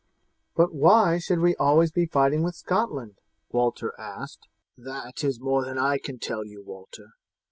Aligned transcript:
"But 0.55 0.73
why 0.73 1.19
should 1.19 1.41
we 1.41 1.55
always 1.57 1.91
be 1.91 2.07
fighting 2.07 2.41
with 2.41 2.55
Scotland?" 2.55 3.19
Walter 3.51 3.93
asked. 3.99 4.47
"That 4.75 5.23
is 5.23 5.39
more 5.39 5.63
than 5.63 5.77
I 5.77 5.99
can 5.99 6.17
tell 6.17 6.43
you, 6.43 6.63
Walter. 6.63 7.09